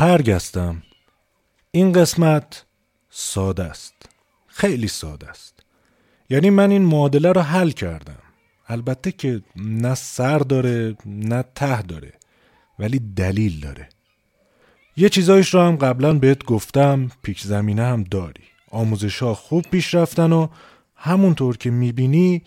[0.00, 0.82] پرگستم
[1.70, 2.64] این قسمت
[3.10, 3.94] ساده است.
[4.46, 5.62] خیلی ساده است.
[6.30, 8.18] یعنی من این معادله رو حل کردم.
[8.68, 12.12] البته که نه سر داره نه ته داره
[12.78, 13.88] ولی دلیل داره.
[14.96, 18.44] یه چیزایش رو هم قبلا بهت گفتم پیک زمینه هم داری.
[18.70, 20.48] آموزش ها خوب پیش رفتن و
[20.94, 22.42] همونطور که می‌بینی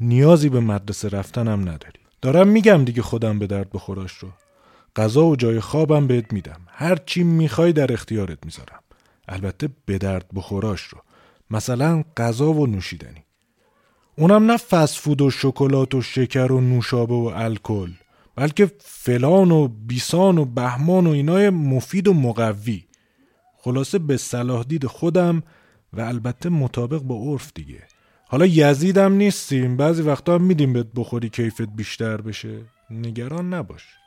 [0.00, 2.00] نیازی به مدرسه رفتن هم نداری.
[2.22, 4.28] دارم میگم دیگه خودم به درد بخوراش رو.
[4.96, 6.60] غذا و جای خوابم بهت میدم.
[6.68, 8.80] هر چی می‌خوای در اختیارت می‌ذارم.
[9.28, 10.98] البته به درد بخوراش رو.
[11.50, 13.24] مثلا غذا و نوشیدنی.
[14.16, 17.90] اونم نه فسفود و شکلات و شکر و نوشابه و الکل
[18.36, 22.84] بلکه فلان و بیسان و بهمان و اینای مفید و مقوی.
[23.56, 25.42] خلاصه به صلاح دید خودم
[25.92, 27.82] و البته مطابق با عرف دیگه.
[28.28, 29.76] حالا یزیدم نیستیم.
[29.76, 32.58] بعضی وقتا هم میدیم بهت بخوری کیفت بیشتر بشه.
[32.90, 33.99] نگران نباش.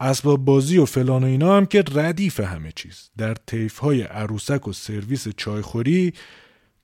[0.00, 3.10] اسباب بازی و فلان و اینا هم که ردیف همه چیز.
[3.16, 6.12] در طیف های عروسک و سرویس چایخوری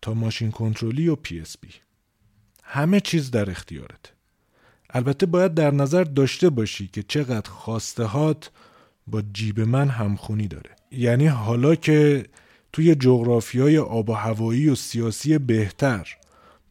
[0.02, 1.68] تا ماشین کنترلی و PSP
[2.62, 4.12] همه چیز در اختیارت.
[4.90, 8.50] البته باید در نظر داشته باشی که چقدر خواستهات
[9.06, 10.70] با جیب من همخونی داره.
[10.90, 12.26] یعنی حالا که
[12.72, 16.16] توی جغرافی های آب و هوایی و سیاسی بهتر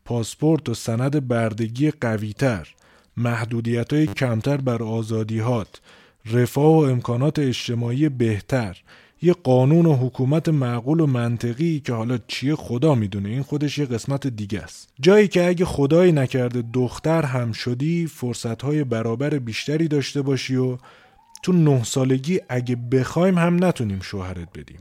[0.05, 2.75] پاسپورت و سند بردگی قویتر
[3.17, 5.81] محدودیت های کمتر بر آزادیهات
[6.25, 8.77] رفاه و امکانات اجتماعی بهتر.
[9.21, 13.29] یه قانون و حکومت معقول و منطقی که حالا چیه خدا می‌دونه.
[13.29, 14.89] این خودش یه قسمت دیگه است.
[14.99, 20.77] جایی که اگه خدایی نکرده دختر هم شدی فرصتهای برابر بیشتری داشته باشی و
[21.43, 24.79] تو نه سالگی اگه بخوایم هم نتونیم شوهرت بدیم.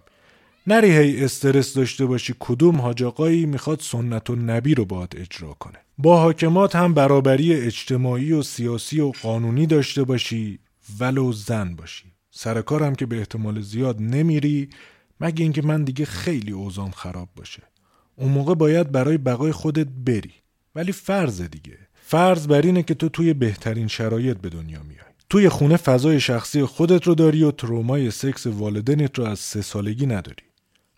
[0.67, 5.79] نری هی استرس داشته باشی کدوم حاجاقایی می‌خواد سنت و نبی رو باید اجرا کنه.
[5.99, 10.59] با حاکمات هم برابری اجتماعی و سیاسی و قانونی داشته باشی.
[11.01, 12.13] ولو زن باشی.
[12.31, 14.71] سرکارم که به احتمال زیاد نمیری
[15.21, 17.63] مگه اینکه من دیگه خیلی اوزام خراب باشه.
[18.17, 20.33] اون موقع باید برای بقای خودت بری.
[20.75, 21.79] ولی فرض دیگه.
[21.95, 25.09] فرض بر اینه که تو توی بهترین شرایط به دنیا میای.
[25.31, 30.07] توی خونه فضای شخصی خودت رو داری و ترومای سکس والدینت رو از سه سالگی
[30.07, 30.45] نداری.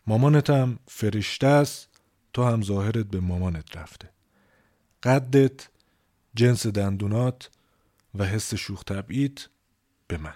[0.07, 1.89] مامانت هم فرشته است
[2.33, 4.11] تو هم ظاهرت به مامانت رفته.
[5.03, 5.69] قدت
[6.35, 7.51] جنس دندونات
[8.15, 9.49] و حس شوخ طبعیت
[10.11, 10.35] به من.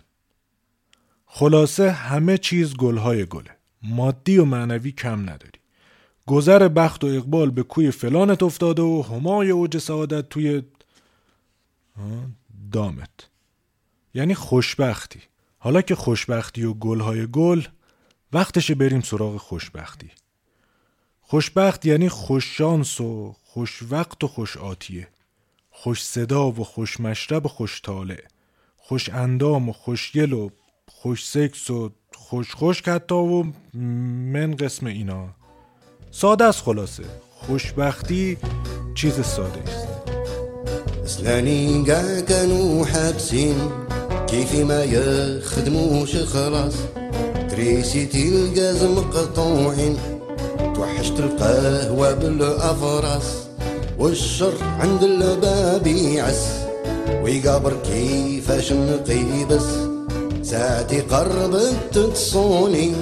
[1.27, 3.57] خلاصه همه چیز گلهای گله.
[3.83, 5.61] مادی و معنوی کم نداری.
[6.27, 10.63] گذر بخت و اقبال به کوی فلانت افتاده و همای اوج سعادت توی
[12.73, 13.29] دامت.
[14.15, 15.21] یعنی خوشبختی.
[15.59, 17.63] حالا که خوشبختی و گلهای گل
[18.33, 20.11] وقتش بریم سراغ خوشبختی.
[21.21, 25.09] خوشبخت یعنی خوششانس و خوشوقت و خوش آتیه.
[25.71, 28.25] خوش صدا و خوش مشرب و خوش طالع.
[28.89, 30.49] خوش اندام و خوشگل و
[30.89, 33.45] خوش سکس و خوش خوش حتی و
[34.33, 35.29] من قسم اینا.
[36.11, 37.03] ساده است خلاصه.
[37.31, 38.37] خوشبختی
[38.95, 39.89] چیز ساده است.
[41.05, 43.57] سلاني قاع كانوا حابسين
[44.27, 46.75] كيفي ما يخدموش خلاص.
[47.51, 49.99] تريسيتي الغاز مقطوعين
[50.75, 53.47] توحشت القهوة بالأفراس
[53.99, 56.64] والشر عند الباب يعس
[57.25, 59.67] ويقابر كيفاش نقيبس.
[60.43, 62.93] ساعتي قربت تصوني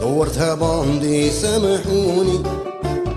[0.00, 2.42] دورتها باندي سامحوني.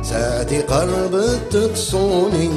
[0.03, 2.49] ساعتي قربت تصوني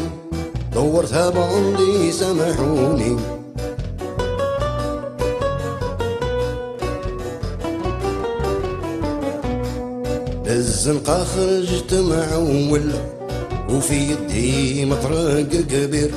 [0.74, 3.16] دورتها باندي سامحوني.
[10.46, 12.92] الزنقة خرجت معول
[13.70, 16.10] وفي يدي مطرق كبير.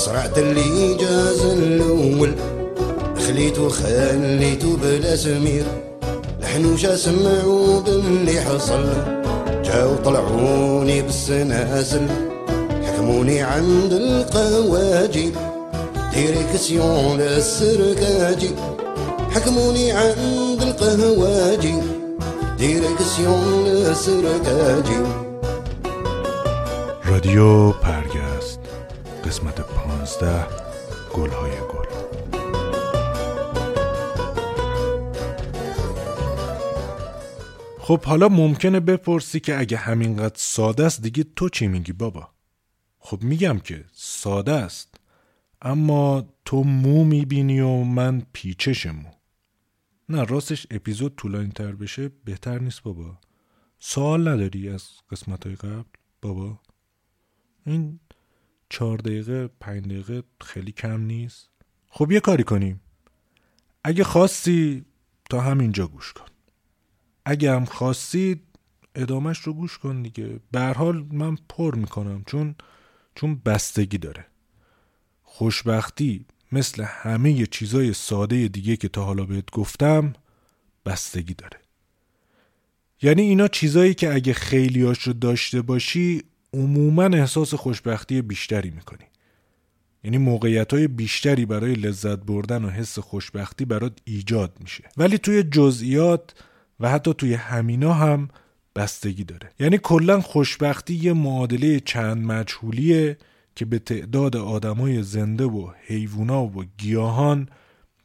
[0.00, 2.32] أسرعت اللي جاز الأول.
[3.26, 5.64] خليتو خليتو بلا سمير.
[6.40, 8.84] الحنوشة سمعوا باللي حصل.
[9.64, 12.06] جاو طلعوني بالسناسل
[12.84, 15.32] حكموني عند القواجي
[16.14, 18.50] ديريكسيون للسركاجي
[19.30, 21.74] حكموني عند القهواجي
[22.58, 25.00] ديريكسيون للسركاجي
[27.10, 28.29] رادیو پرگست
[29.30, 30.46] قسمت پانزده
[31.14, 31.86] گلهای گل.
[37.78, 42.28] خب حالا ممکنه بپرسی که اگه همینقدر ساده است دیگه تو چی میگی بابا؟
[42.98, 44.94] خب میگم که ساده است
[45.62, 49.10] اما تو مو می‌بینی و من پیچش مو.
[50.08, 53.18] نه راستش اپیزود طولانی تر بشه بهتر نیست بابا.
[53.78, 55.82] سوال نداری از قسمت های قبل؟
[56.22, 56.60] بابا؟
[57.66, 58.00] این
[58.70, 61.48] چهار دقیقه پنج دقیقه خیلی کم نیست.
[61.90, 62.80] خب یه کاری کنیم.
[63.84, 64.84] اگه خواستی
[65.30, 66.24] تا همینجا گوش کن.
[67.24, 68.42] اگه هم خواستید
[68.94, 70.40] ادامش رو گوش کن دیگه.
[70.76, 72.54] حال من پر می‌کنم چون
[73.14, 74.26] چون بستگی داره.
[75.22, 80.12] خوشبختی مثل همه چیزای ساده دیگه که تا حالا بهت گفتم
[80.86, 81.60] بستگی داره.
[83.02, 86.22] یعنی اینا چیزایی که اگه خیلیاش رو داشته باشی
[86.54, 89.04] عموما احساس خوشبختی بیشتری می‌کنی.
[90.04, 94.84] یعنی موقعیت های بیشتری برای لذت بردن و حس خوشبختی برات ایجاد میشه.
[94.96, 96.34] ولی توی جزئیات
[96.80, 98.28] و حتی توی همینا هم
[98.76, 99.50] بستگی داره.
[99.60, 103.18] یعنی کلا خوشبختی یه معادله چند مجهولیه
[103.54, 107.48] که به تعداد آدمای زنده و حیوونا و گیاهان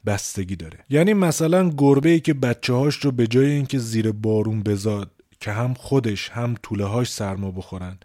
[0.05, 0.79] بستگی داره.
[0.89, 5.51] یعنی مثلا گربه ای که بچه هاش رو به جای اینکه زیر بارون بزاد که
[5.51, 7.97] هم خودش هم طوله هاش سرما بخورن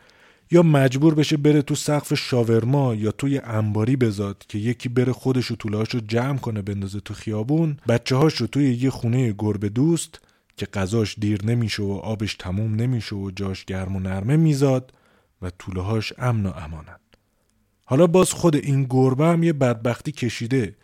[0.50, 5.50] یا مجبور بشه بره تو سقف شاورما یا توی انباری بزاد که یکی بره خودش
[5.50, 9.69] و طوله رو جمع کنه بندازه تو خیابون بچه هاش رو توی یه خونه گربه
[9.69, 10.20] دوست
[10.56, 14.93] که غذاش دیر نمیشه و آبش تموم نمیشه و جاش گرم و نرمه میزاد
[15.43, 17.00] و طوله هاش امن و امانن
[17.91, 20.76] حالا باز خود این گربه هم یه بدبختی کشیده.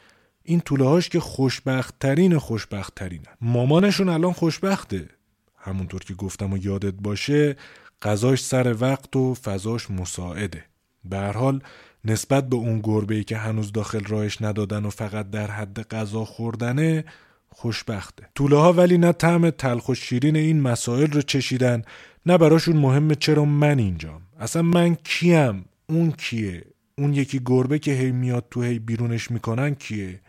[0.43, 5.09] این طوله هاش که خوشبخت ترین خوشبخت ترینن مامانشون الان خوشبخته.
[5.57, 7.57] همونطور که گفتم و یادت باشه
[8.03, 10.65] غذاش سر وقت و فضاش مساعده.
[11.05, 11.61] به حال
[12.05, 16.25] نسبت به اون گربه ای که هنوز داخل راهش ندادن و فقط در حد غذا
[16.25, 17.05] خوردنه
[17.49, 18.27] خوشبخته.
[18.35, 21.83] طوله ها ولی نه طعم تلخ و شیرین این مسائل رو چشیدن
[22.27, 24.23] نه براشون مهمه چرا من اینجام.
[24.41, 26.65] اصلا من کیم؟ اون کیه؟
[26.99, 30.21] اون یکی گربه که هی میاد تو هی بیرونش می‌کنن کیه؟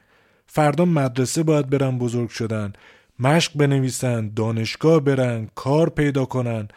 [0.47, 2.73] فردا مدرسه باید برن بزرگ شدن
[3.19, 6.67] مشق بنویسن دانشگاه برن کار پیدا کنن.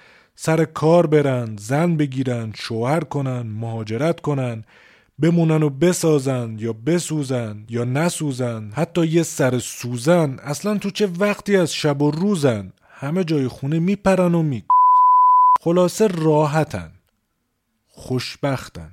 [0.43, 4.65] سر کار برن زن بگیرن شوهر کنن مهاجرت کنن
[5.19, 10.39] بمونن و بسازن یا بسوزن یا نسوزن حتی یه سر سوزن.
[10.43, 14.65] اصلا تو چه وقتی از شب و روزن؟ همه جای خونه میپرن و می
[15.63, 16.91] خلاصه راحتن
[17.89, 18.91] خوشبختن.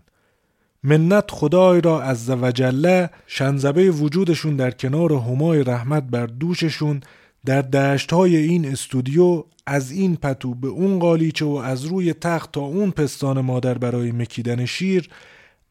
[0.84, 7.02] منت خدای را از وجله شنزبه وجودشون در کنار همای رحمت بر دوششون
[7.48, 12.52] در دشت های این استودیو از این پتو به اون قالیچه و از روی تخت
[12.52, 15.10] تا اون پستان مادر برای مکیدن شیر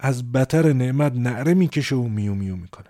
[0.01, 2.87] از بتر نعمت نعره می‌کشه و میو میو می‌کنه.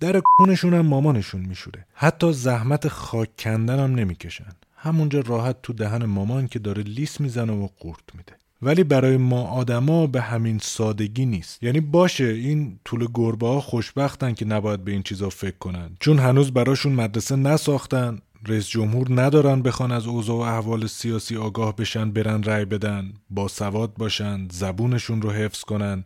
[0.00, 1.86] در کونشون هم مامانشون میشوره.
[1.94, 4.52] حتی زحمت خاک کندن هم نمی‌کشن.
[4.76, 8.32] همونجا راحت تو دهن مامان که داره لیس می‌زنه و قورت میده.
[8.62, 11.62] ولی برای ما آدما به همین سادگی نیست.
[11.62, 15.90] یعنی باشه این طول گربه ها خوشبختن که نباید به این چیزا فکر کنن.
[16.00, 21.76] چون هنوز براشون مدرسه نساختن رئیس جمهور ندارن بخوان از اوضاع و احوال سیاسی آگاه
[21.76, 26.04] بشن برن رأی بدن با سواد باشن زبونشون رو حفظ کنن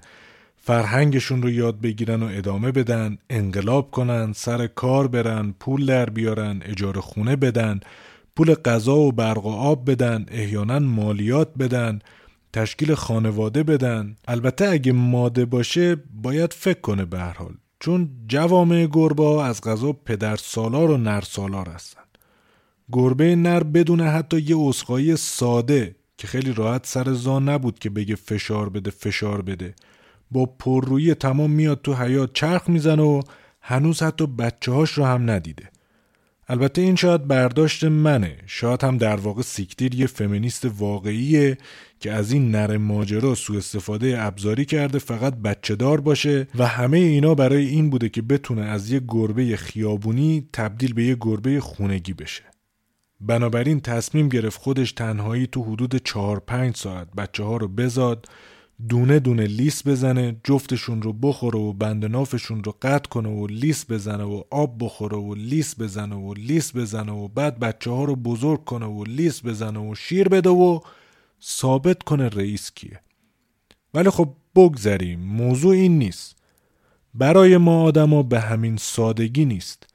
[0.57, 6.63] فرهنگشون رو یاد بگیرن و ادامه بدن انقلاب کنن سر کار برن پول در بیارن
[6.65, 7.81] اجاره خونه بدن
[8.37, 11.99] پول غذا و برق و آب بدن احیانا مالیات بدن.
[12.53, 14.17] تشکیل خانواده بدن.
[14.29, 17.55] البته اگه ماده باشه باید فکر کنه به هر حال.
[17.81, 22.03] چون جوامع گربه از غذا پدر سالار و نر سالار هستن.
[22.93, 28.15] گربه نر بدون حتی یه اسخایی ساده که خیلی راحت سر زان نبود که بگه
[28.15, 29.75] فشار بده فشار بده.
[30.31, 33.23] با پررویی تمام میاد تو حیات چرخ می‌زنه و
[33.61, 35.71] هنوز حتی بچه هاش رو هم ندیده.
[36.49, 38.39] البته این شاید برداشت منه.
[38.47, 41.59] شاید هم در واقع سیکتیر یه فمینیست واقعیه
[42.03, 46.99] که از این نر ماجرا سوء استفاده ابزاری کرده فقط بچه دار باشه و همه
[46.99, 52.13] اینا برای این بوده که بتونه از یه گربه خیابونی تبدیل به یه گربه خونگی
[52.13, 52.43] بشه.
[53.21, 58.27] بنابراین تصمیم گرفت خودش تنهایی تو حدود 4 5 ساعت بچه ها رو بزاد
[58.89, 63.91] دونه دونه لیس بزنه جفتشون رو بخوره و بند نافشون رو قطع کنه و لیس
[63.91, 68.17] بزنه و آب بخوره و لیس بزنه و لیس بزنه و بعد بچه ها رو
[68.17, 70.81] بزرگ کنه و لیس بزنه و شیر بده و
[71.45, 73.01] ثابت کنه رئیس کیه.
[73.95, 76.37] ولی خب بگذریم موضوع این نیست.
[77.15, 79.87] برای ما آدما به همین سادگی نیست.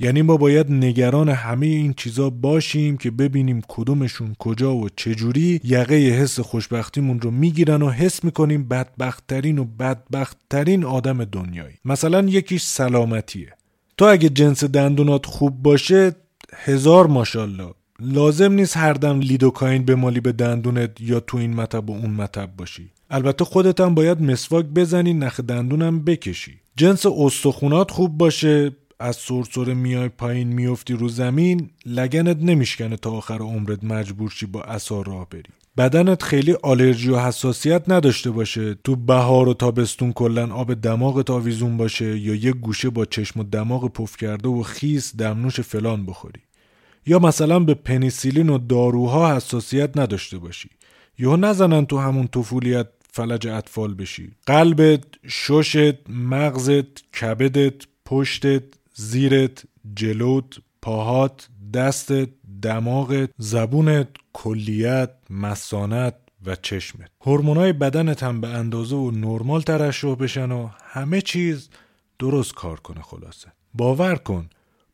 [0.00, 5.94] یعنی ما باید نگران همه این چیزا باشیم که ببینیم کدومشون کجا و چجوری یقه
[5.94, 11.74] حس خوشبختیمون رو می‌گیرن و حس می‌کنیم بدبختترین و بدبختترین آدم دنیایی.
[11.84, 13.52] مثلا یکیش سلامتیه.
[13.96, 16.16] تو اگه جنس دندونات خوب باشه
[16.54, 21.92] هزار ماشالله لازم نیست هر دم لیدوکاین بمالی به دندونت یا تو این مطب و
[21.92, 22.90] اون مطب باشی.
[23.10, 26.60] البته خودت هم باید مسواک بزنی نخ دندونم بکشی.
[26.76, 33.38] جنس استخونات خوب باشه از سرسره میای پایین میفتی رو زمین لگنت نمیشکنه تا آخر
[33.38, 35.42] عمرت مجبور شی با اثار راه بری.
[35.76, 38.74] بدنت خیلی آلرژی و حساسیت نداشته باشه.
[38.84, 43.44] تو بهار و تابستون کلا آب دماغت آویزون باشه یا یه گوشه با چشم و
[43.44, 46.40] دماغ پف کرده و خیس دمنوش فلان بخوری.
[47.08, 50.70] یا مثلا به پنیسیلین و داروها حساسیت نداشته باشی.
[51.18, 54.30] یا نزنن تو همون طفولیت فلج اطفال بشی.
[54.46, 57.74] قلبت ششت مغزت کبدت
[58.04, 58.62] پشتت
[58.94, 59.62] زیرت
[59.94, 62.28] جلوت پاهات دستت
[62.62, 66.14] دماغت زبونت کلیت مسانت
[66.46, 67.10] و چشمت.
[67.20, 71.68] هورمونای بدنت هم به اندازه و نرمال ترشح بشن و همه چیز
[72.18, 73.52] درست کار کنه خلاصه.
[73.74, 74.48] باور کن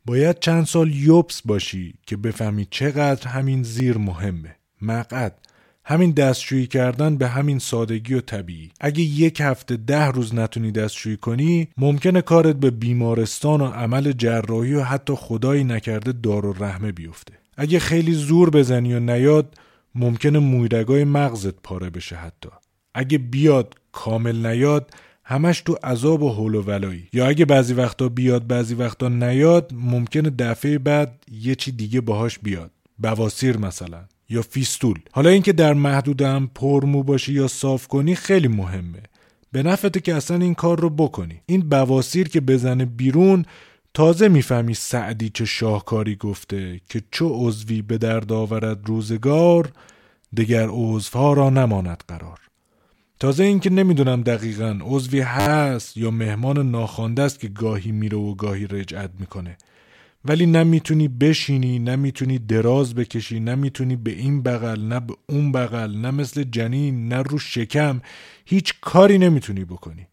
[0.06, 4.56] باید چند سال یوبس باشی که بفهمی چقدر همین زیر مهمه.
[4.82, 5.38] مقعد.
[5.84, 8.70] همین دستشویی کردن به همین سادگی و طبیعی.
[8.80, 14.74] اگه یک هفته ده روز نتونی دستشویی کنی ممکنه کارت به بیمارستان و عمل جراحی
[14.74, 17.34] و حتی خدایی نکرده دار و رحمه بیفته.
[17.56, 19.54] اگه خیلی زور بزنی و نیاد
[19.94, 22.48] ممکنه مویرگای مغزت پاره بشه حتی.
[22.94, 24.90] اگه بیاد کامل نیاد
[25.24, 27.08] همش تو عذاب و حول و ولایی.
[27.12, 32.38] یا اگه بعضی وقتا بیاد بعضی وقتا نیاد ممکنه دفعه بعد یه چی دیگه باهاش
[32.38, 32.70] بیاد.
[32.98, 34.04] بواسیر مثلا.
[34.28, 34.98] یا فیستول.
[35.12, 39.02] حالا اینکه در محدودم پرمو باشی یا صاف کنی خیلی مهمه.
[39.52, 41.40] به نفته که اصلا این کار رو بکنی.
[41.46, 43.44] این بواسیر که بزنه بیرون
[43.94, 49.72] تازه می‌فهمی سعدی چه شاهکاری گفته که چو عضوی به درد آورد روزگار
[50.36, 52.38] دگر عضوها را نماند قرار.
[53.24, 58.66] تازه اینکه نمی‌دونم دقیقا عضوی هست یا مهمان ناخوانده است که گاهی میره و گاهی
[58.66, 59.56] رجعت می‌کنه.
[60.24, 66.10] ولی نمی‌تونی بشینی نمی‌تونی دراز بکشی نمی‌تونی به این بغل نه به اون بغل نه
[66.10, 68.00] مثل جنین نه رو شکم
[68.46, 70.06] هیچ کاری نمی‌تونی بکنی.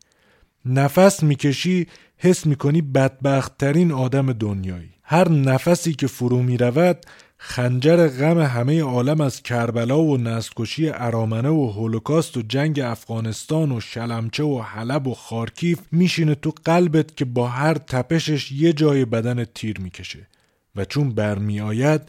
[0.65, 1.87] نفس می‌کشی
[2.17, 4.89] حس می‌کنی بدبخت ترین آدم دنیایی.
[5.03, 6.97] هر نفسی که فرو می‌رود
[7.43, 13.79] خنجر غم همه عالم از کربلا و نسلکشی ارامنه و هولوکاست و جنگ افغانستان و
[13.79, 19.43] شلمچه و حلب و خارکیف میشینه تو قلبت که با هر تپشش یه جای بدن
[19.43, 20.27] تیر می‌کشه.
[20.75, 22.01] و چون برمیآید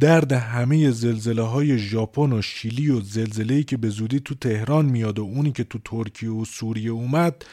[0.00, 5.18] درد همه زلزله های ژاپن و شیلی و زلزله‌ای که به زودی تو تهران میاد
[5.18, 7.44] و اونی که تو ترکیه و سوریه اومد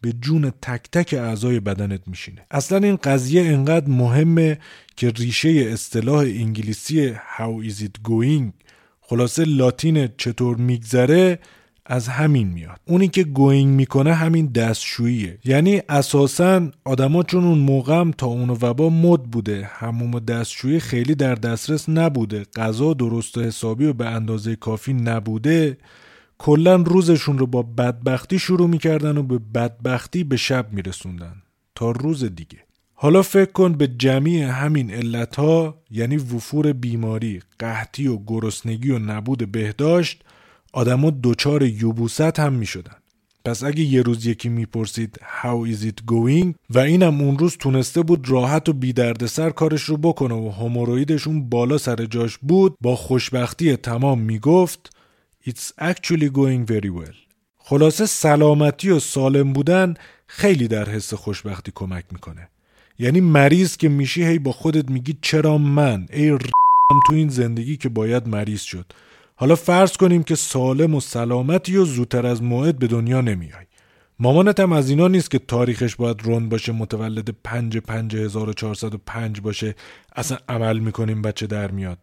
[0.00, 2.46] به جون تک تک اعضای بدنت میشینه.
[2.50, 4.58] اصلا این قضیه انقدر مهمه
[4.96, 8.52] که ریشه اصطلاح انگلیسی how is it going
[9.00, 11.38] خلاصه لاتین چطور میگذره
[11.86, 12.80] از همین میاد.
[12.84, 15.38] اونی که گوینگ می‌کنه همین دستشوییه.
[15.44, 21.34] یعنی اساسا آدما چون اون موقع تا اون وبا مد بوده هموم دستشویی خیلی در
[21.34, 25.76] دسترس نبوده غذا درست و حسابی و به اندازه کافی نبوده
[26.42, 31.42] کلا روزشون رو با بدبختی شروع می‌کردن و به بدبختی به شب میرسوندن.
[31.74, 32.58] تا روز دیگه.
[32.94, 38.98] حالا فکر کن به جمعی همین علت ها یعنی وفور بیماری، قحطی و گرسنگی و
[38.98, 40.22] نبود بهداشت
[40.72, 42.96] آدما دچار یوبوست هم می شدن.
[43.44, 48.02] پس اگه یه روز یکی می‌پرسید How is it going و اینم اون روز تونسته
[48.02, 48.94] بود راحت و بی
[49.26, 54.90] سر کارش رو بکنه و همورویدشون بالا سر جاش بود با خوشبختی تمام می‌گفت
[55.46, 57.16] It's actually going very well.
[57.58, 59.94] خلاصه سلامتی و سالم بودن
[60.26, 62.48] خیلی در حس خوشبختی کمک می‌کنه.
[62.98, 66.38] یعنی مریض که میشی هی با خودت میگی چرا من ای
[67.06, 68.86] تو این زندگی که باید مریض شد.
[69.36, 73.64] حالا فرض کنیم که سالم و سلامتی و زودتر از موعد به دنیا نمیای.
[74.18, 78.52] مامانت هم از اینا نیست که تاریخش باید رند باشه متولد پنج پنج هزار و
[78.52, 79.74] چارصد و پنج باشه
[80.16, 81.98] اصلا عمل می‌کنیم بچه در میاد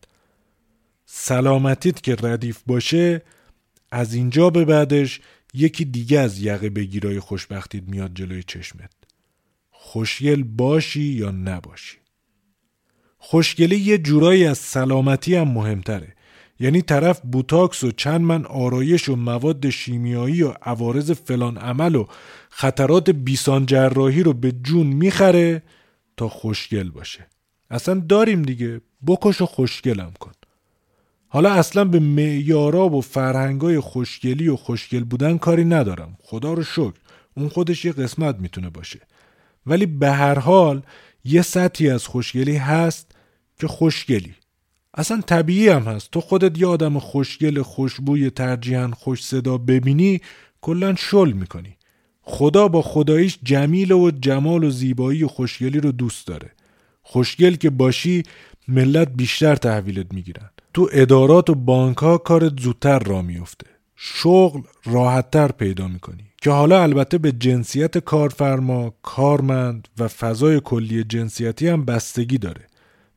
[1.10, 3.22] سلامتیت که ردیف باشه
[3.92, 5.22] از اینجا به بعدش
[5.54, 8.92] یکی دیگه از یقه بگیرای خوشبختیت میاد جلوی چشمت.
[9.72, 11.98] خوشگل باشی یا نباشی؟
[13.18, 16.16] خوشگلی یه جورایی از سلامتی هم مهمتره.
[16.60, 22.06] یعنی طرف بوتاکس و چند من آرایش و مواد شیمیایی و عوارض فلان عمل و
[22.50, 25.64] خطرات بیسان جراحی رو به جون می‌خره
[26.18, 27.28] تا خوشگل باشه.
[27.70, 30.32] اصلا داریم دیگه بکش و خوشگلم کن.
[31.38, 36.18] حالا اصلا به معیارا و فرهنگای خوشگلی و خوشگل بودن کاری ندارم.
[36.24, 36.94] خدا رو شکر.
[37.36, 39.00] اون خودش یه قسمت می‌تونه باشه.
[39.66, 40.82] ولی به هر حال
[41.26, 43.12] یه سطحی از خوشگلی هست
[43.60, 44.36] که خوشگلی.
[44.94, 46.12] اصلا طبیعی هم هست.
[46.12, 50.22] تو خودت یه آدم خوشگل خوشبوی ترجیحاً خوش صدا ببینی
[50.62, 51.78] کلا شل می‌کنی.
[52.22, 56.52] خدا با خداییش جمیل و جمال و زیبایی و خوشگلی رو دوست داره.
[57.02, 58.24] خوشگل که باشی
[58.68, 65.48] ملت بیشتر تحویلت می‌گیرن تو ادارات و بانک ها کارت زودتر را میفته شغل راحتتر
[65.48, 66.24] پیدا می‌کنی.
[66.42, 72.68] که حالا البته به جنسیت کارفرما، کارمند و فضای کلی جنسیتی هم بستگی داره.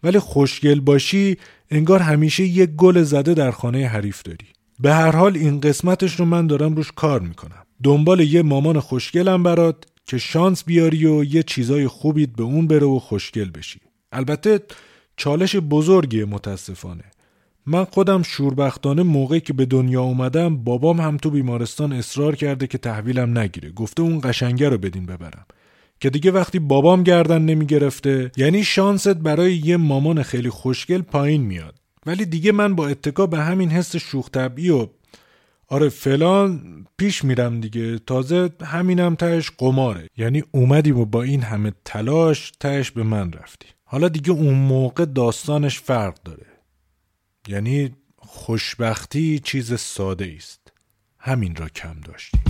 [0.03, 1.37] ولی خوشگل باشی
[1.71, 4.47] انگار همیشه یک گل زده در خانه حریف داری.
[4.79, 7.67] به هر حال این قسمتش رو من دارم روش کار می‌کنم.
[7.83, 9.77] دنبال یه مامان خوشگلم برات
[10.07, 13.81] که شانس بیاری و یه چیزای خوبیت به اون بره و خوشگل بشی.
[14.13, 14.61] البته
[15.17, 17.05] چالش بزرگیه متاسفانه.
[17.67, 22.79] من خودم شوربختانه موقعی که به دنیا اومدم بابام هم تو بیمارستان اصرار کرده که
[22.79, 23.71] تحویلم نگیره.
[23.71, 25.47] گفته اون قشنگه رو بدین ببرم.
[26.01, 31.43] که دیگه وقتی بابام گردن نمی گرفته یعنی شانست برای یه مامان خیلی خوشگل پایین
[31.43, 31.75] میاد.
[32.07, 34.87] ولی دیگه من با اتکا به همین حس شوخ طبعی و
[35.69, 36.61] آره فلان
[36.97, 37.99] پیش میرم دیگه.
[37.99, 40.09] تازه همینم تهش قماره.
[40.17, 43.67] یعنی اومدیم و با این همه تلاش تهش به من رفتی.
[43.85, 46.50] حالا دیگه اون موقع داستانش فرق داره.
[47.49, 50.73] یعنی خوشبختی چیز ساده است.
[51.19, 52.41] همین را کم داشتیم.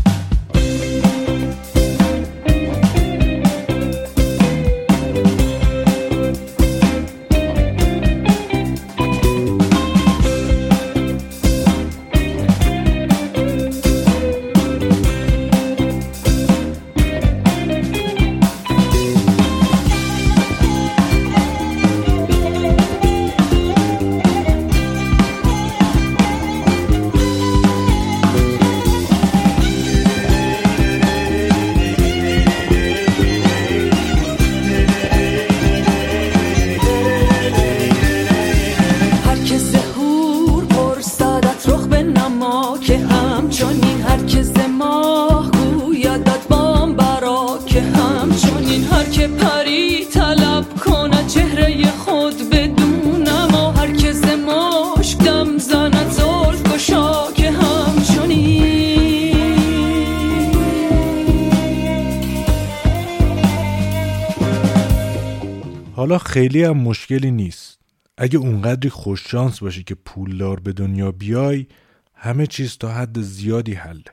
[66.11, 67.79] حالا خیلی هم مشکلی نیست.
[68.19, 71.67] اگه اونقدری خوششانس باشی که پولدار به دنیا بیای
[72.15, 74.05] همه چیز تا حد زیادی حله.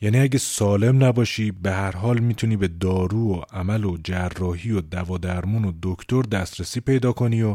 [0.00, 4.80] یعنی اگه سالم نباشی به هر حال می‌تونی به دارو و عمل و جراحی و
[4.80, 7.54] دوا درمون و دکتر دسترسی پیدا کنی و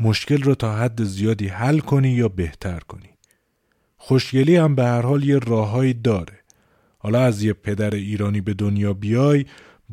[0.00, 3.10] مشکل رو تا حد زیادی حل کنی یا بهتر کنی.
[3.96, 6.40] خوشگلی هم به هر حال یه راههایی داره.
[6.98, 9.44] حالا از یه پدر ایرانی به دنیا بیای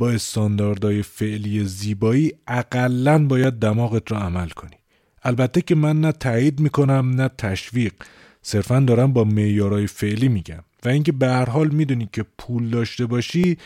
[0.02, 4.76] با استانداردهای فعلی زیبایی اقلا باید دماغت را عمل کنی.
[5.24, 7.94] البته که من نه تایید می‌کنم نه تشویق.
[8.42, 10.64] صرفا دارم با معیارهای فعلی میگم.
[10.86, 13.58] و اینکه به هر حال می‌دونی که پول داشته باشی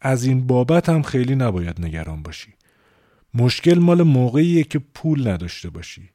[0.00, 2.54] از این بابت هم خیلی نباید نگران باشی.
[3.34, 6.10] مشکل مال موقعیه که پول نداشته باشی.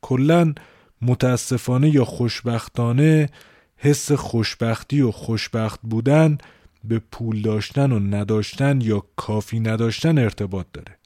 [0.00, 0.54] کلا
[1.02, 3.28] متاسفانه یا خوشبختانه
[3.76, 6.38] حس خوشبختی و خوشبخت بودن
[6.88, 10.98] به پول داشتن و نداشتن یا کافی نداشتن ارتباط داره.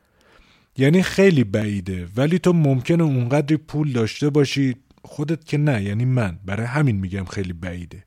[0.77, 6.39] یعنی خیلی بعیده ولی تو ممکنه اونقدری پول داشته باشی خودت که نه یعنی من
[6.45, 8.05] برای همین میگم خیلی بعیده.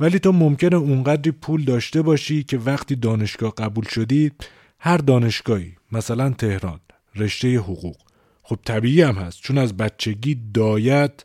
[0.00, 4.32] ولی تو ممکنه اونقدری پول داشته باشی که وقتی دانشگاه قبول شدی
[4.78, 6.80] هر دانشگاهی مثلا تهران
[7.16, 7.96] رشته حقوق
[8.42, 9.40] خب طبیعی هم هست.
[9.40, 11.24] چون از بچگی دایت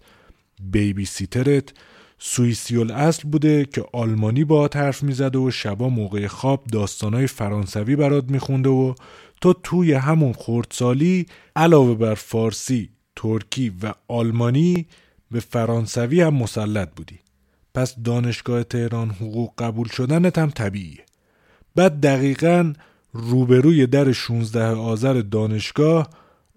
[0.62, 1.74] بیبی سیترت
[2.20, 8.32] سوئیسیول اصل بوده که آلمانی با حرف می‌زده و شبا موقع خواب داستانای فرانسوی برات
[8.32, 8.94] میخونده و
[9.42, 14.86] تو توی همون خردسالی علاوه بر فارسی، ترکی و آلمانی
[15.32, 17.20] به فرانسوی هم مسلط بودی.
[17.74, 21.06] پس دانشگاه تهران حقوق قبول شدنت هم طبیعیه.
[21.76, 22.74] بعد دقیقا
[23.14, 26.10] روبروی در 16 آذر دانشگاه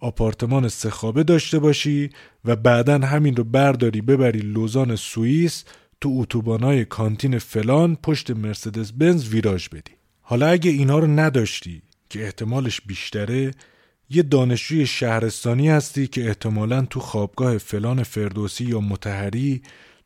[0.02, 2.10] آپارتمان سخابه داشته باشی
[2.44, 5.64] و بعدا همین رو برداری ببری لوزان سوئیس
[6.00, 9.92] تو اتوبانای کانتون فلان پشت مرسدس بنز ویراژ بدی.
[10.20, 13.50] حالا اگه اینا رو نداشتی که احتمالش بیشتره
[14.10, 19.62] یه دانشجوی شهرستانی هستی که احتمالا تو خوابگاه فلان فردوسی یا مطهری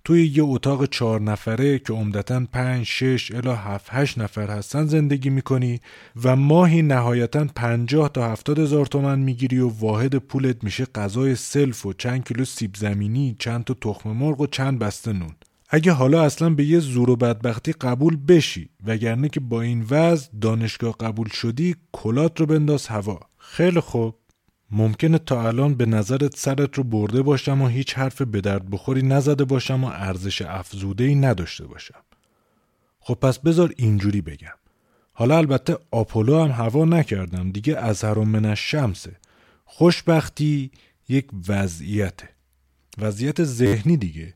[0.07, 5.31] توی یه اتاق چهار نفره که عمدتا پنج شش الی هفت هشت نفر هستن زندگی
[5.31, 5.81] می‌کنی
[6.25, 11.87] و ماهی نهایتا پنجاه تا هفتاد هزار تومن می‌گیری و واحد پولت میشه غذای سلف
[11.87, 15.35] و چند کیلو سیب زمینی چند تا تخم مرغ و چند بسته نون.
[15.69, 20.29] اگه حالا اصلا به یه زور و بدبختی قبول بشی وگرنه که با این وضع
[20.41, 23.21] دانشگاه قبول شدی کلات رو بنداز هوا.
[23.39, 24.15] خیلی خوب.
[24.71, 29.03] ممکنه تا الان به نظرت سرت رو برده باشم و هیچ حرف به درد بخوری
[29.03, 32.03] نزده باشم و ارزش افزوده ای نداشته باشم.
[33.01, 34.57] خب پس بذار اینجوری بگم.
[35.13, 39.17] حالا البته آپولو هم هوا نکردم دیگه از من شمسه.
[39.65, 40.71] خوشبختی
[41.09, 42.29] یک وضعیته.
[42.99, 44.35] وضعیت ذهنی دیگه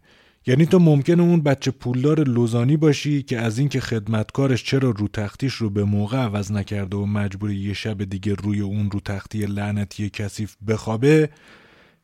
[0.50, 5.54] یعنی تو ممکنه اون بچه پولدار لوزانی باشی که از اینکه خدمتکارش چرا رو تختیش
[5.54, 10.10] رو به موقع عوض نکرده و مجبور یه شب دیگه روی اون رو تختی لعنتی
[10.10, 11.30] کثیف بخوابه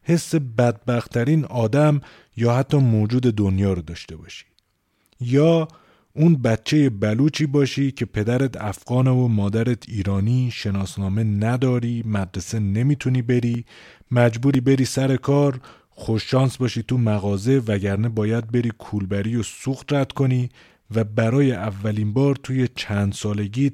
[0.02, 2.00] حس بدبختترین آدم
[2.36, 4.44] یا حتی موجود دنیا رو داشته باشی.
[5.20, 5.68] یا
[6.14, 13.64] اون بچه بلوچی باشی که پدرت افغانه و مادرت ایرانی شناسنامه نداری مدرسه نمی‌تونی بری
[14.10, 15.60] مجبوری بری سر کار
[15.98, 20.48] خوششانس باشی تو مغازه وگرنه باید بری کولبری و سوخت رد کنی
[20.94, 23.72] و برای اولین بار توی چند سالگیت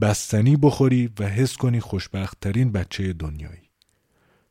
[0.00, 3.70] بستنی بخوری و حس کنی خوشبختترین بچه دنیایی.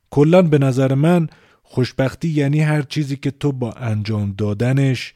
[0.10, 1.28] کلا به نظر من
[1.63, 5.13] خوشبختی یعنی هر چیزی که تو با انجام دادنش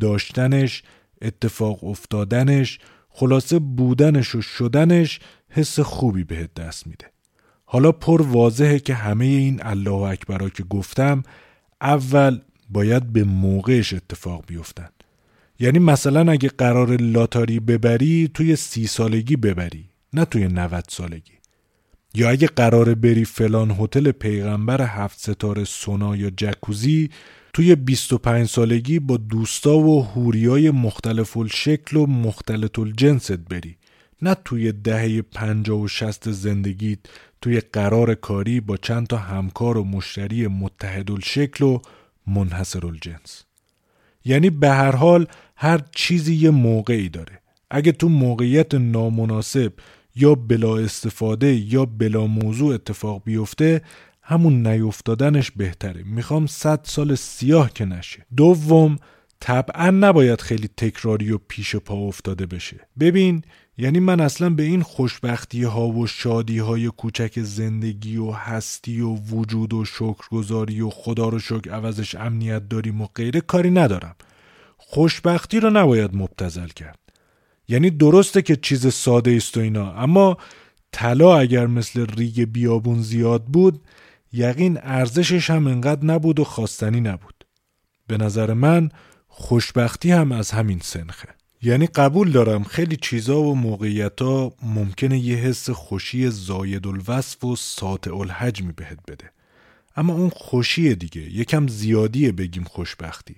[0.00, 0.82] داشتنش
[1.22, 7.10] اتفاق افتادنش خلاصه بودنش و شدنش حس خوبی بهت دست میده.
[7.72, 11.22] حالا پر واضحه که همه این الله اکبرا که گفتم
[11.80, 14.88] اول باید به موقعش اتفاق بیفتن
[15.58, 21.32] یعنی مثلا اگه قرار لاتاری ببری توی سی سالگی ببری نه توی 90 سالگی.
[22.14, 27.10] یا اگه قرار بری فلان هتل پیغمبر هفت ستاره سونا یا جکوزی
[27.52, 33.76] توی 25 سالگی با دوستا و هوریای مختلف الشکل و مختلط الجنست بری.
[34.22, 36.98] نه توی دهه 50 و 60 زندگیت
[37.40, 41.78] توی قرار کاری با چند تا همکار و مشتری متحد الشکل و
[42.26, 43.44] منحصر الجنس
[44.24, 45.26] یعنی به هر حال
[45.56, 47.40] هر چیزی یه موقعی داره.
[47.70, 49.72] اگه تو موقعیت نامناسب
[50.16, 53.82] یا بلا استفاده یا بلا موضوع اتفاق بیفته
[54.22, 56.02] همون نیفتادنش بهتره.
[56.02, 58.26] می‌خوام صد سال سیاه که نشه.
[58.36, 58.98] دوم
[59.40, 62.80] طبعا نباید خیلی تکراری و پیش پا افتاده بشه.
[63.00, 63.42] ببین
[63.78, 69.14] یعنی من اصلا به این خوشبختی ها و شادی های کوچک زندگی و هستی و
[69.14, 74.14] وجود و شکرگزاری و خدا رو شکر عوضش امنیت داریم و غیره کاری ندارم.
[74.76, 76.98] خوشبختی رو نباید مبتزل کرد.
[77.68, 80.36] یعنی درسته که چیز ساده است و اینا اما
[80.92, 83.80] طلا اگر مثل ریگ بیابون زیاد بود
[84.32, 87.44] یقین ارزشش هم انقدر نبود و خواستنی نبود.
[88.06, 88.88] به نظر من
[89.28, 91.39] خوشبختی هم از همین سنخه.
[91.62, 97.56] یعنی قبول دارم خیلی چیزا و موقعیت ها ممکنه یه حس خوشی زاید الوصف و
[97.56, 99.30] ساطع الحجمی بهت بده.
[99.96, 103.36] اما اون خوشی دیگه یکم زیادیه بگیم خوشبختی.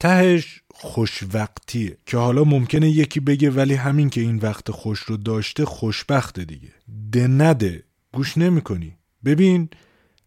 [0.00, 5.64] تهش خوشوقتیه که حالا ممکنه یکی بگه ولی همین که این وقت خوش رو داشته
[5.64, 6.72] خوشبخته دیگه.
[7.12, 8.62] ده نده گوش نمی
[9.24, 9.68] ببین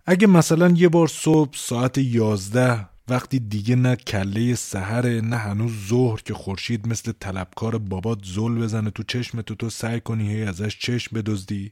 [0.05, 6.21] اگه مثلا یه بار صبح ساعت یازده وقتی دیگه نه کله سحره نه هنوز ظهر
[6.25, 10.77] که خورشید مثل طلبکار بابات زل بزنه تو چشم تو تو سعی کنی هی ازش
[10.79, 11.71] چشم بدزدی.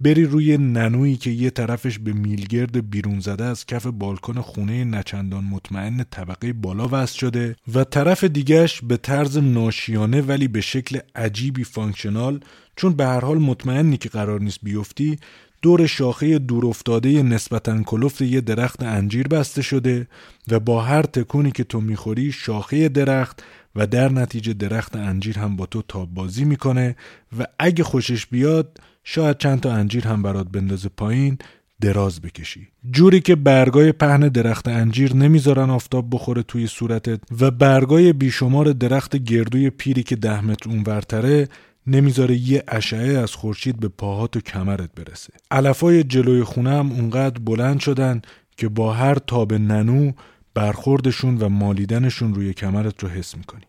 [0.00, 5.44] بری روی ننویی که یه طرفش به میلگرد بیرون زده از کف بالکن خونه نه‌چندان
[5.44, 11.64] مطمئن طبقه بالا وصل شده و طرف دیگهش به طرز ناشیانه ولی به شکل عجیبی
[11.64, 12.40] functional
[12.76, 15.18] چون به هر حال مطمئنی که قرار نیست بیفتی
[15.62, 20.06] دور شاخه دورافتاده نسبتا کلفت یه درخت انجیر بسته شده
[20.48, 23.42] و با هر تکونی که تو می‌خوری شاخه درخت
[23.76, 26.96] و در نتیجه درخت انجیر هم با تو تاب بازی می‌کنه
[27.38, 31.38] و اگه خوشش بیاد شاید چند تا انجیر هم برات بندازه پایین
[31.80, 32.68] دراز بکشی.
[32.90, 39.16] جوری که برگای پهن درخت انجیر نمی‌ذارن آفتاب بخوره توی صورتت و برگای بیشمار درخت
[39.16, 41.48] گردوی پیری که ده متر اونورتره
[41.86, 45.32] نمی‌ذاره یه اشعه از خورشید به پاهات و کمرت برسه.
[45.50, 48.22] علفای جلوی خونه هم اونقدر بلند شدن
[48.56, 50.12] که با هر تاب ننو
[50.54, 53.64] برخوردشون و مالیدنشون روی کمرت رو حس می‌کنی.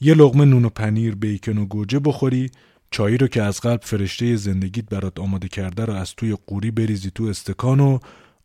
[0.00, 2.50] یه لغمه نون و پنیر بیکن و گوجه بخوری
[2.90, 7.10] چایی رو که از قلب فرشته زندگیت برات آماده کرده رو از توی قوری بریزی
[7.14, 7.98] تو استکان و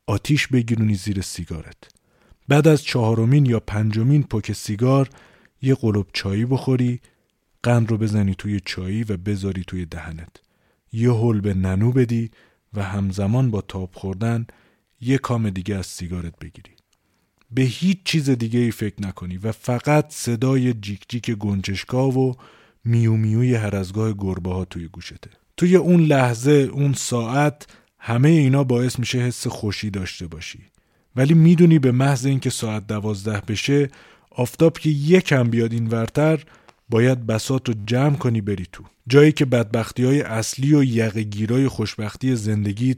[0.07, 1.77] آتیش بگیرونی زیر سیگارت.
[2.47, 5.09] بعد از چهارمین یا پنجمین پک سیگار
[5.61, 7.01] یه قلوب چایی بخوری
[7.63, 10.29] قند رو بزنی توی چایی و بذاری توی دهنت.
[10.91, 12.31] یه هل به ننو بدی
[12.73, 14.47] و همزمان با تاب خوردن
[15.01, 16.71] یه کام دیگه از سیگارت بگیری.
[17.51, 22.33] به هیچ چیز دیگه ای فکر نکنی و فقط صدای جیک جیک گنجشگاه و
[22.85, 25.29] میو میوی هر از گاه گربه ها توی گوشته.
[25.57, 27.67] توی اون لحظه اون ساعت
[27.99, 30.59] همه اینا باعث میشه حس خوشی داشته باشی.
[31.15, 33.89] ولی می‌دونی به محض اینکه ساعت دوازده بشه
[34.31, 36.43] آفتاب که یکم بیاد این ورتر
[36.89, 38.83] باید بسات رو جمع کنی بری تو.
[39.07, 42.97] جایی که بدبختی های اصلی و یقگیرای خوشبختی زندگیت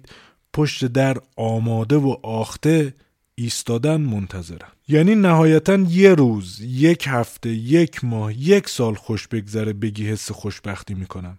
[0.54, 2.94] پشت در آماده و آخته
[3.36, 10.08] ایستادن منتظرم یعنی نهایتا یه روز یک هفته یک ماه یک سال خوش بگذره بگی
[10.08, 11.38] حس خوشبختی می‌کنم.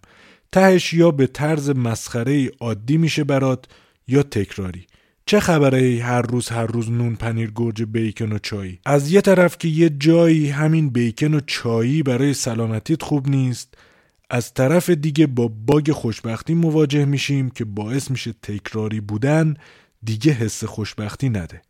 [0.51, 3.65] تهش یا به طرز مسخره عادی میشه برات
[4.07, 4.85] یا تکراری.
[5.25, 9.57] چه خبره هر روز هر روز نون پنیر گوجه بیکن و چایی از یه طرف
[9.57, 13.73] که یه جایی همین بیکن و چایی برای سلامتیت خوب نیست
[14.29, 19.53] از طرف دیگه با باگ خوشبختی مواجه میشیم که باعث میشه تکراری بودن
[20.03, 21.61] دیگه حس خوشبختی نده.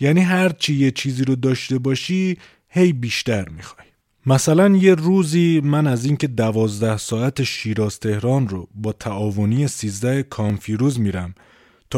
[0.00, 2.38] یعنی هر چی یه چیزی رو داشته باشی
[2.68, 3.86] هی بیشتر می‌خوای.
[4.26, 11.00] مثلا یه روزی من از اینکه دوازده ساعت شیراز تهران رو با تعاونی سیزده کانفیروز
[11.00, 11.34] میرم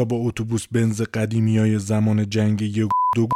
[0.05, 3.27] با اتوبوس بنز قدیمی های زمان جنگ یه دو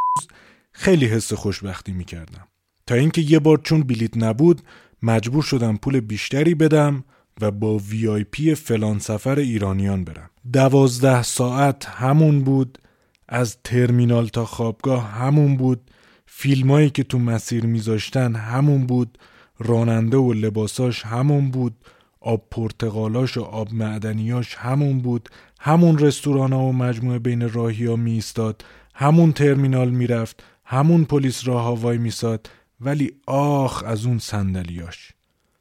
[0.72, 2.48] خیلی حس خوشبختی می‌کردم.
[2.88, 4.62] تا اینکه یه بار چون بلیت نبود
[5.04, 7.04] مجبور شدم پول بیشتری بدم
[7.42, 10.30] و با وی آی پی فلان سفر ایرانیان برم.
[10.54, 12.78] دوازده ساعت همون بود
[13.28, 15.92] از ترمینال تا خوابگاه همون بود
[16.26, 19.18] فیلمایی که تو مسیر میذاشتن همون بود
[19.60, 21.76] راننده و لباساش همون بود
[22.22, 25.30] آب پرتقالاش و آب معدنیاش همون بود.
[25.66, 28.24] همون رستوران ها و مجموعه بین راهی ها می
[28.96, 32.50] همون ترمینال می‌رفت همون پلیس راه ها وای میساد
[32.82, 35.12] ولی آخ از اون سندلیاش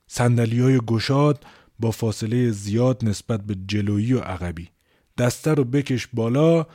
[0.06, 1.44] سندلی های گشاد
[1.78, 4.68] با فاصله زیاد نسبت به جلویی و عقبی.
[5.18, 6.66] دسته رو بکش بالا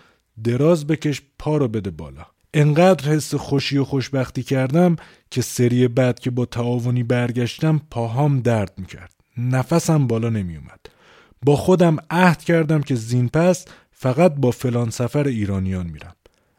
[0.43, 2.25] دراز بکش پا رو بده بالا.
[2.53, 4.95] انقدر حس خوشی و خوشبختی کردم
[5.31, 9.13] که سری بعد که با تعاونی برگشتم پاهام درد می‌کرد.
[9.37, 10.96] نفسم بالا نمیومد
[11.45, 16.15] با خودم عهد کردم که زین پس فقط با فلان سفر ایرانیان میرم.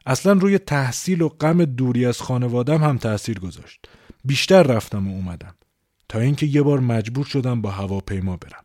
[0.07, 3.87] اصلا روی تحصیل و غم دوری از خانوادم هم تاثیر گذاشت.
[4.25, 5.55] بیشتر رفتم و اومدم.
[6.09, 8.63] تا اینکه یه بار مجبور شدم با هواپیما برم.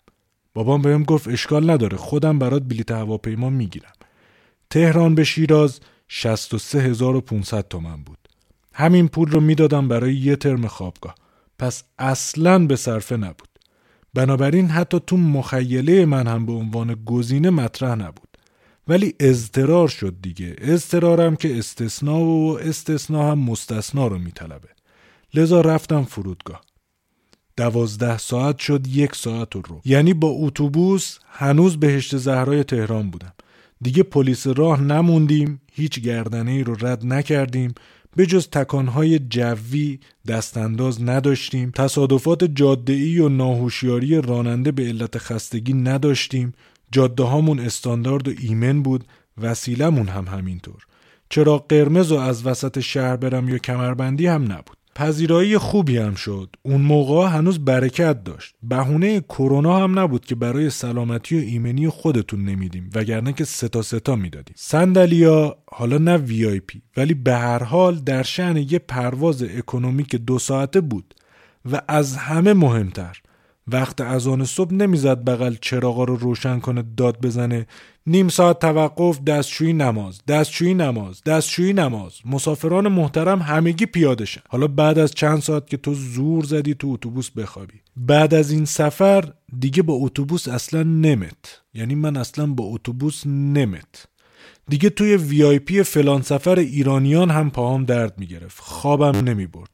[0.53, 3.93] بابام بهم گفت اشکال نداره خودم برات بلیت هواپیما می‌گیرم.
[4.69, 8.17] تهران به شیراز 63500 تومن بود.
[8.73, 11.15] همین پول رو می‌دادم برای یه ترم خوابگاه.
[11.59, 13.52] پس اصلا به صرفه نبود.
[14.13, 18.37] بنابراین حتی تو مخیله من هم به عنوان گزینه مطرح نبود.
[18.87, 20.55] ولی اضطرار شد دیگه.
[20.57, 24.69] اضطرارم که استثنا و استثنا هم مستثنا رو میطلبه.
[25.33, 26.61] لذا رفتم فرودگاه.
[27.57, 29.81] دوازده ساعت شد یک ساعت رو.
[29.85, 33.33] یعنی با اتوبوس هنوز بهشت زهرای تهران بودم.
[33.81, 37.73] دیگه پلیس راه نموندیم هیچ گردنه ای رو رد نکردیم.
[38.15, 46.53] به جز تکانهای جزئی دست‌انداز نداشتیم تصادفات جاده و ناهوشیاری راننده به علت خستگی نداشتیم.
[46.91, 49.03] جاده هامون استاندارد و ایمن بود
[49.41, 50.85] وسیلمون هم همینطور.
[51.29, 54.77] چراغ قرمز و از وسط شهر برم یا کمربندی هم نبود.
[54.95, 56.55] پذیرایی خوبی هم شد.
[56.61, 58.55] اون موقع هنوز برکت داشت.
[58.63, 63.81] بهونه کرونا هم نبود که برای سلامتی و ایمنی خودتون نمیدیم وگرنه که سه تا
[63.81, 64.55] سه تا می‌دادیم.
[64.57, 70.81] صندلیا حالا نه VIP ولی به هر حال در شأن یه پرواز economic دو ساعته
[70.81, 71.15] بود
[71.71, 73.21] و از همه مهمتر.
[73.67, 77.67] وقت از آن صبح نمی‌زد بغل چراغا رو روشن کنه داد بزنه.
[78.07, 82.13] نیم ساعت توقف دستشویی نماز دستشویی نماز دستشویی نماز.
[82.25, 84.41] مسافران محترم همگی پیاده شن.
[84.49, 87.81] حالا بعد از چند ساعت که تو زور زدی تو اتوبوس بخوابی.
[87.97, 91.61] بعد از این سفر دیگه با اتوبوس اصلا نمت.
[91.73, 94.05] یعنی من اصلا با اتوبوس نمت.
[94.69, 98.59] دیگه توی وی آی پی فلان سفر ایرانیان هم پاهام درد می‌گرفت.
[98.59, 99.69] خوابم نمی برد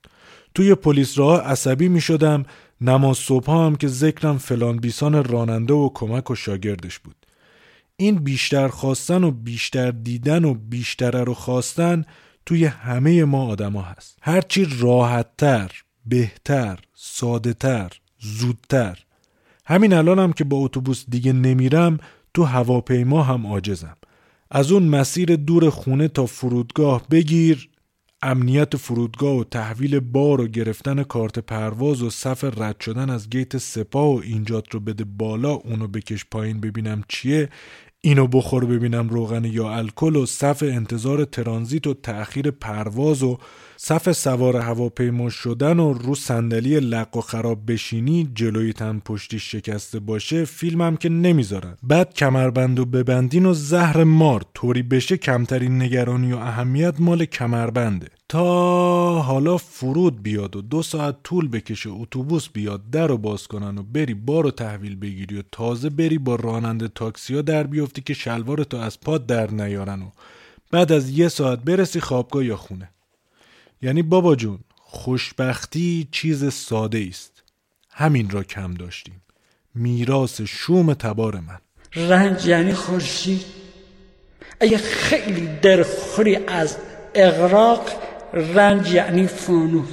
[0.56, 2.46] توی پلیس راه عصبی می شدم
[2.82, 7.16] نماز صبح هم که ذکرم فلان بیسان راننده و کمک و شاگردش بود.
[7.98, 12.06] این بیشتر خواستن و بیشتر دیدن و بیشتر رو خواستن
[12.46, 14.18] توی همه ما آدما هست.
[14.22, 15.72] هرچی راحتتر
[16.06, 19.00] بهتر سادهتر زودتر.
[19.66, 21.98] همین الانم که با اتوبوس دیگه نمیرم
[22.34, 23.98] تو هواپیما هم عاجزم.
[24.52, 27.69] از اون مسیر دور خونه تا فرودگاه بگیر
[28.22, 33.58] امنیت فرودگاه و تحویل بار و گرفتن کارت پرواز و صف رد شدن از گیت
[33.58, 37.50] سپاه و اینجات رو بده بالا اونو بکش پایین ببینم چیه.
[38.02, 43.38] اینو بخور ببینم روغن یا الکل و صف انتظار ترانزیت و تأخیر پرواز و
[43.78, 50.00] صف سوار هواپیما شدن و رو صندلی لق و خراب بشینی جلوی تن پشتی شکسته
[50.00, 51.78] باشه فیلمم که نمی‌ذارن.
[51.84, 58.08] بعد کمربند و ببندین و زهر مار طوری بشه کمترین نگرانی و اهمیت مال کمربنده.
[58.30, 63.78] تا حالا فرود بیاد و دو ساعت طول بکشه اتوبوس بیاد در رو باز کنن
[63.78, 68.14] و بری بار و تحویل بگیری و تازه بری با راننده تاکسیا در بیفتی که
[68.14, 70.10] شلوار تو از پاد در نیارن و
[70.72, 72.90] بعد از یه ساعت برسی خوابگاه یا خونه.
[73.82, 77.44] یعنی بابا جون خوشبختی چیز ساده است
[77.90, 79.22] همین را کم داشتیم.
[79.76, 81.60] میراث شوم تبار من.
[81.96, 83.46] رنج یعنی خورشید.
[84.60, 86.78] اگه خیلی درخوری از
[87.16, 89.90] اغراق رنج یعنی فانوس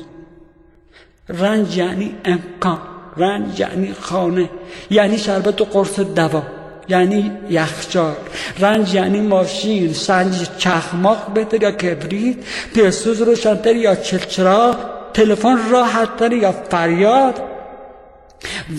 [1.29, 2.79] رنج یعنی امکان
[3.16, 4.51] رنج یعنی خانه
[4.90, 6.42] یعنی شربت و قرص دوا
[6.88, 8.14] یعنی یخچال
[8.59, 12.37] رنج یعنی ماشین سنج چخماق بهتر یا کبریت
[12.75, 14.77] پیسوز روشنتر یا چلچرا
[15.14, 17.56] تلفن راحتتر یا فریاد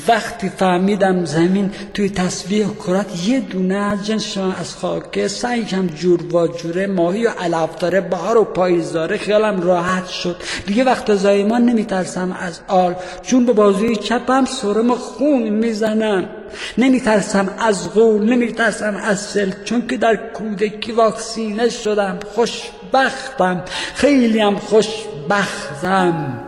[0.07, 6.35] وقتی فهمیدم زمین توی تصویه کرات یه دونه از جنس از خاکه سعی کم جور
[6.35, 10.35] و جوره ماهی و علف داره بهار و پاییز داره خیالم راحت شد.
[10.65, 12.93] دیگه وقت زایمان نمیترسم از آل.
[13.21, 16.29] چون به بازوی چپم سرم خون می‌زنم.
[16.77, 22.19] نمیترسم از غول نمیترسم از سل چون که در کودکی واکسینه شدم.
[22.35, 23.63] خوشبختم.
[23.95, 26.43] خیلیم خوشبختم.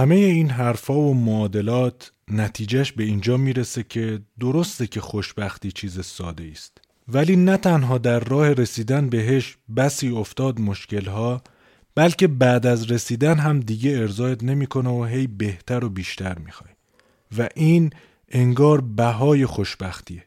[0.00, 6.48] همه این حرفا و معادلات نتیجهش به اینجا می‌رسه که درسته که خوشبختی چیز ساده
[6.52, 11.42] است ولی نه تنها در راه رسیدن بهش بسی افتاد مشکلها
[11.94, 16.70] بلکه بعد از رسیدن هم دیگه ارزایت نمی‌کنه و هی بهتر و بیشتر می‌خوای.
[17.38, 17.90] و این
[18.28, 20.24] انگار بهای خوشبختیه.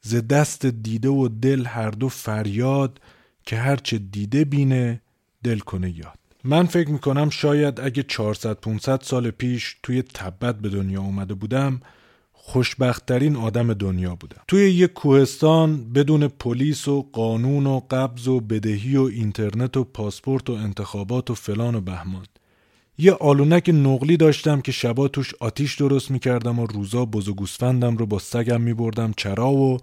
[0.00, 3.00] ز دست دیده و دل هر دو فریاد
[3.46, 5.02] که هرچه دیده بینه
[5.44, 6.18] دل کنه یاد.
[6.44, 11.80] من فکر می‌کنم شاید اگه 400 500 سال پیش توی تبت به دنیا اومده بودم
[12.32, 14.40] خوشبختترین آدم دنیا بودم.
[14.48, 20.50] توی یک کوهستان بدون پلیس و قانون و قبض و بدهی و اینترنت و پاسپورت
[20.50, 22.26] و انتخابات و فلان و بهمان.
[22.98, 27.28] یه آلونک نقلی داشتم که شبا توش آتیش درست می‌کردم و روزا بز
[27.98, 29.78] رو با سگم میبردم چرا و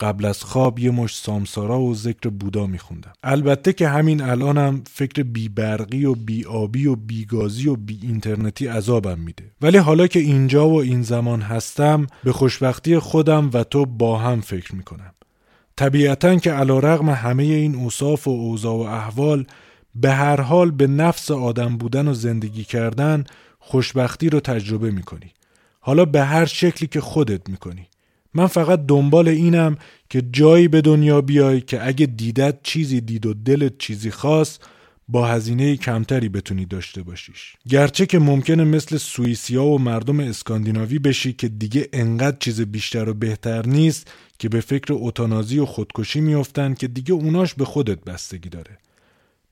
[0.00, 3.12] قبل از خواب یه مش سامسارا و ذکر بودا میخوندم.
[3.24, 7.98] البته که همین الانم فکر بی برقی و بی آبی و بی گازی و بی
[8.02, 9.44] اینترنتی عذابم میده.
[9.60, 14.40] ولی حالا که اینجا و این زمان هستم به خوشبختی خودم و تو با هم
[14.40, 15.12] فکر می‌کنم.
[15.76, 19.46] طبیعتا که علا رغم همه این اوصاف و اوضاع و احوال
[19.94, 23.24] به هر حال به نفس آدم بودن و زندگی کردن
[23.58, 25.32] خوشبختی رو تجربه می‌کنی.
[25.80, 27.86] حالا به هر شکلی که خودت می‌کنی.
[28.34, 29.76] من فقط دنبال اینم
[30.10, 34.64] که جایی به دنیا بیای که اگه دیدت چیزی دید و دلت چیزی خواست
[35.08, 37.56] با هزینه کمتری بتونی داشته باشیش.
[37.68, 43.14] گرچه که ممکنه مثل سوئیسیا و مردم اسکاندیناوی بشی که دیگه انقدر چیز بیشتر و
[43.14, 48.48] بهتر نیست که به فکر اوتانازی و خودکشی میافتن که دیگه اوناش به خودت بستگی
[48.48, 48.78] داره.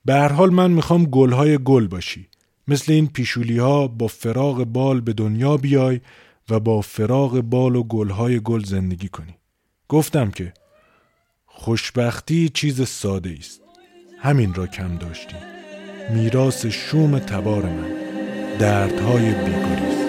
[0.05, 2.27] به هر حال من می‌خوام گلهای گل باشی.
[2.67, 5.99] مثل این پیشولی ها با فراغ بال به دنیا بیای
[6.49, 9.35] و با فراغ بال و گلهای گل زندگی کنی.
[9.87, 10.53] گفتم که
[11.45, 13.61] خوشبختی چیز ساده است
[14.19, 15.39] همین را کم داشتیم
[16.09, 17.89] میراث شوم تبار من.
[18.59, 19.99] دردهای بیگریز